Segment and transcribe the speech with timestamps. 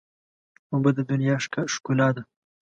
[0.73, 1.35] اوبه د دنیا
[1.73, 2.21] ښکلا ده.